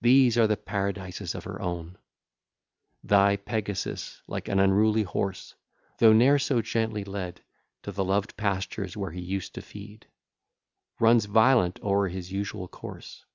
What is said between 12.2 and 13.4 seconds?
usual course.